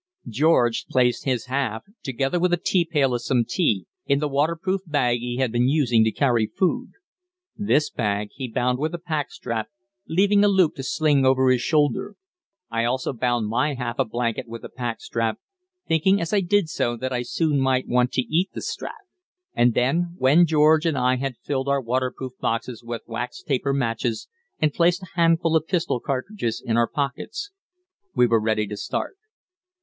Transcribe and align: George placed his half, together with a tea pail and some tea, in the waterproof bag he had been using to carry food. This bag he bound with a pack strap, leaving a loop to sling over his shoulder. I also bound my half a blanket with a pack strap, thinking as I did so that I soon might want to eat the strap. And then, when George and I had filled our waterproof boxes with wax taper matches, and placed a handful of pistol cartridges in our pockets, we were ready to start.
George 0.27 0.87
placed 0.87 1.25
his 1.25 1.45
half, 1.45 1.83
together 2.01 2.39
with 2.39 2.51
a 2.51 2.57
tea 2.57 2.83
pail 2.85 3.13
and 3.13 3.21
some 3.21 3.45
tea, 3.47 3.85
in 4.07 4.17
the 4.17 4.27
waterproof 4.27 4.81
bag 4.87 5.19
he 5.19 5.37
had 5.37 5.51
been 5.51 5.67
using 5.67 6.03
to 6.03 6.11
carry 6.11 6.47
food. 6.47 6.93
This 7.55 7.91
bag 7.91 8.29
he 8.33 8.47
bound 8.47 8.79
with 8.79 8.95
a 8.95 8.97
pack 8.97 9.29
strap, 9.29 9.67
leaving 10.07 10.43
a 10.43 10.47
loop 10.47 10.73
to 10.77 10.81
sling 10.81 11.23
over 11.23 11.51
his 11.51 11.61
shoulder. 11.61 12.15
I 12.71 12.83
also 12.83 13.13
bound 13.13 13.47
my 13.47 13.75
half 13.75 13.99
a 13.99 14.05
blanket 14.05 14.47
with 14.47 14.65
a 14.65 14.69
pack 14.69 15.01
strap, 15.01 15.37
thinking 15.87 16.19
as 16.19 16.33
I 16.33 16.41
did 16.41 16.67
so 16.67 16.97
that 16.97 17.13
I 17.13 17.21
soon 17.21 17.59
might 17.59 17.87
want 17.87 18.11
to 18.13 18.23
eat 18.23 18.49
the 18.53 18.61
strap. 18.63 19.05
And 19.53 19.75
then, 19.75 20.15
when 20.17 20.47
George 20.47 20.87
and 20.87 20.97
I 20.97 21.17
had 21.17 21.37
filled 21.43 21.67
our 21.67 21.79
waterproof 21.79 22.31
boxes 22.39 22.81
with 22.83 23.03
wax 23.05 23.43
taper 23.43 23.71
matches, 23.71 24.27
and 24.57 24.73
placed 24.73 25.03
a 25.03 25.07
handful 25.13 25.55
of 25.55 25.67
pistol 25.67 25.99
cartridges 25.99 26.59
in 26.59 26.75
our 26.75 26.87
pockets, 26.89 27.51
we 28.15 28.25
were 28.25 28.41
ready 28.41 28.65
to 28.65 28.75
start. 28.75 29.17